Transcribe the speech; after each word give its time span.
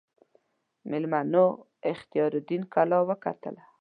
میلمنو 0.89 1.45
اختیاردین 1.91 2.61
کلا 2.73 2.99
وکتله. 3.09 3.63